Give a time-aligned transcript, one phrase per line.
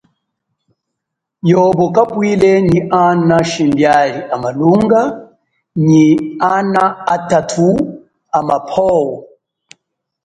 [1.49, 5.01] Yobo kapwile nyi ana shimbiali a malunga,
[5.87, 6.05] nyi
[6.55, 6.83] ana
[7.15, 7.67] atathu
[8.39, 8.91] amapwo.